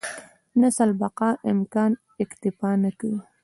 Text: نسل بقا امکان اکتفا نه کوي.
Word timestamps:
نسل 0.61 0.89
بقا 1.01 1.29
امکان 1.51 1.91
اکتفا 2.23 2.69
نه 2.83 2.91
کوي. 2.99 3.19